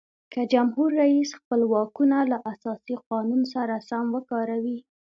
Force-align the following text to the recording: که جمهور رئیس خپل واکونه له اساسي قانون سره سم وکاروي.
که 0.33 0.41
جمهور 0.53 0.89
رئیس 1.03 1.29
خپل 1.39 1.61
واکونه 1.73 2.17
له 2.31 2.37
اساسي 2.53 2.95
قانون 3.09 3.41
سره 3.53 3.75
سم 3.89 4.05
وکاروي. 4.15 4.77